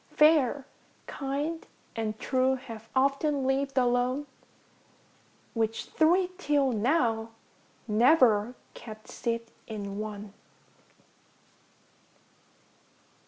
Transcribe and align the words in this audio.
Fair, 0.09 0.65
kind, 1.05 1.67
and 1.95 2.17
true, 2.19 2.55
have 2.55 2.89
often 2.95 3.43
livŌĆÖd 3.43 3.77
alone, 3.77 4.25
Which 5.53 5.85
three 5.91 6.31
till 6.39 6.71
now, 6.71 7.33
never 7.87 8.55
kept 8.73 9.09
seat 9.09 9.51
in 9.67 9.99
one. 9.99 10.33